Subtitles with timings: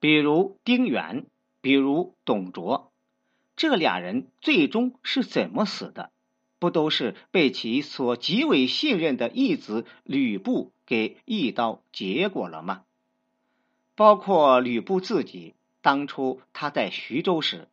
[0.00, 1.26] 比如丁原，
[1.60, 2.90] 比如董卓，
[3.54, 6.10] 这俩人最终是怎么死的？
[6.58, 12.82] 不都是被其所极为信任的义子吕布给一刀结果了吗？
[13.94, 17.68] 包括吕布自己，当初他在徐州时，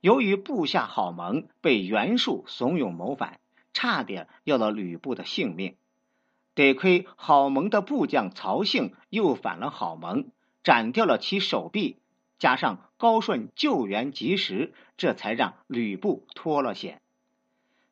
[0.00, 3.40] 由于部下郝萌被袁术怂恿谋反，
[3.72, 5.76] 差点要了吕布的性命。
[6.54, 10.26] 得亏郝萌的部将曹性又反了郝萌，
[10.62, 11.96] 斩掉了其手臂，
[12.38, 17.00] 加上高顺救援及时，这才让吕布脱了险。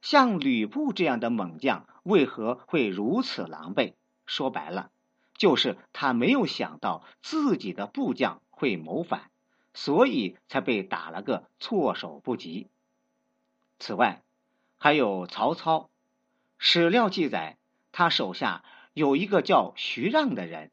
[0.02, 3.94] 像吕布这样的猛将，为何会如此狼狈？
[4.24, 4.90] 说白了，
[5.34, 9.30] 就是他没有想到自己的部将会谋反，
[9.74, 12.68] 所以才被打了个措手不及。
[13.78, 14.22] 此外，
[14.78, 15.90] 还有曹操，
[16.58, 17.58] 史料记载，
[17.92, 18.64] 他手下
[18.94, 20.70] 有一个叫徐让的人。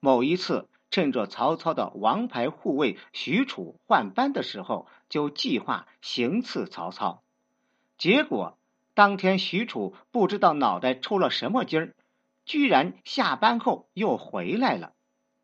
[0.00, 7.24] 某一次，趁着曹操的王牌护卫许褚换班的时候，就计划行刺曹操，
[7.98, 8.56] 结果。
[8.94, 11.96] 当天，许褚不知道脑袋抽了什么筋儿，
[12.44, 14.92] 居然下班后又回来了。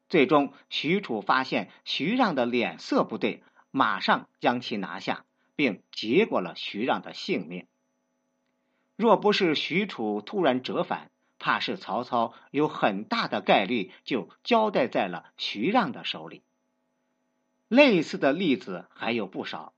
[0.08, 5.24] 最终，许褚发现徐让的脸色不对，马上将其拿下，
[5.56, 7.66] 并结果了徐让的性命。
[8.94, 16.42] 若不是许褚突然折返，怕是曹操有很大的概率就交代在了徐让的手里。
[17.66, 19.72] 类似的例子还有不少，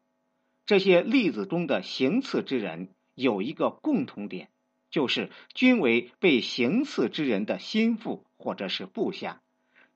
[0.66, 2.90] 这些例子中的行刺之人。
[3.14, 4.48] 有一个共同点，
[4.90, 9.42] 就是均为被行刺之人的心腹或者是部下，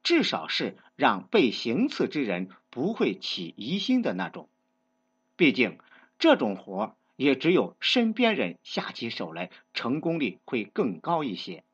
[0.02, 4.50] 至少是让被行刺之人不会起疑心的那种。
[5.34, 5.78] 毕竟
[6.18, 11.64] 这种活也只有身边人下起手来，成功率会更高一些。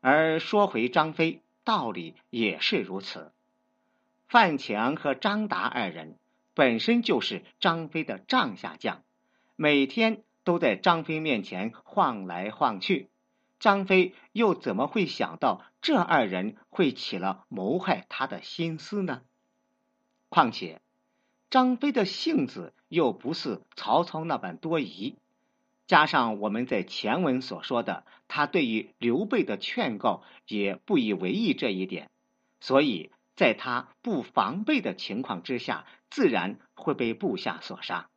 [0.00, 3.32] 而说回张飞，道理也是如此。
[4.26, 6.16] 范强和张达二人
[6.54, 9.02] 本身就是张飞的帐下将。
[9.54, 13.10] 每天都在张飞面前晃来晃去，
[13.60, 19.22] 张飞又怎么会想到这二人会起了谋害他的心思呢？
[20.28, 20.80] 况且，
[21.52, 25.16] 张飞的性子又不似曹操那般多疑，
[25.86, 32.08] 加上我们在前文所说的，他对于刘备的劝告也不以为意这一点，
[32.60, 38.08] 所以在他不防备的情况之下，自然会被部下所杀。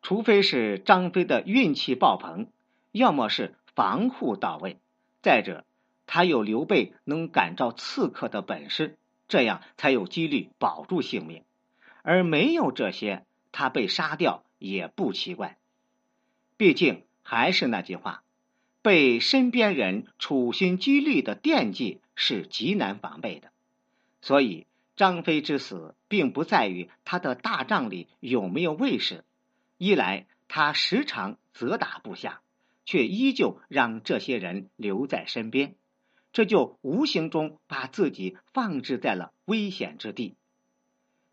[0.00, 2.46] 除非是张飞的运气爆棚，
[2.92, 4.78] 要么是防护到位，
[5.20, 5.66] 再者
[6.06, 8.96] 他有刘备能感召刺客的本事，
[9.28, 11.44] 这样才有几率保住性命。
[12.02, 15.58] 而没有这些，他被杀掉也不奇怪。
[16.56, 18.22] 毕竟还是那句话，
[18.82, 23.50] 被身边人处心积虑的惦记是极难防备的。
[24.20, 29.24] 所以张飞之死，并不在于他的大帐里有没有卫士。
[29.78, 32.40] 一来，他时常责打部下，
[32.84, 35.74] 却依旧让这些人留在身边，
[36.32, 40.36] 这就无形中把自己放置在了危险之地。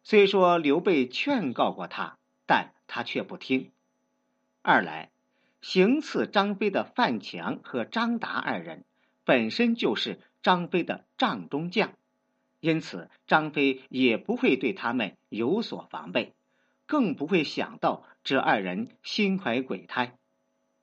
[0.04, 3.72] 虽说刘备劝告过他，但他却不听。
[4.62, 5.12] 二来，
[5.62, 8.86] 行刺张飞的范强和张达二人
[9.24, 11.94] 本身就是张飞的帐中将，
[12.60, 16.34] 因此张飞也不会对他们有所防备。
[16.86, 20.18] 更不会想到这二人心怀鬼胎，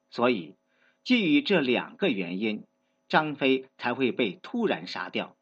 [0.09, 0.55] 所以
[1.03, 2.63] 基于这两个原因，
[3.09, 5.35] 张飞才会被突然杀掉。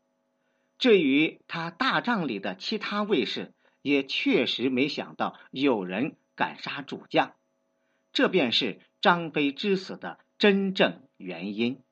[0.79, 3.53] 至于他大帐里的其他卫士，
[3.85, 7.35] 也确实没想到有人敢杀主将，
[8.15, 11.84] 这便是张飞之死的真正原因。